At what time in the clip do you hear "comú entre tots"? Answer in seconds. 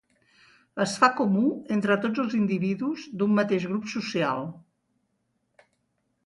1.19-2.21